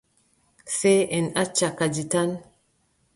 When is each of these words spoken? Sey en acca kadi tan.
Sey 0.77 0.99
en 1.17 1.25
acca 1.43 1.67
kadi 1.79 2.03
tan. 2.11 2.29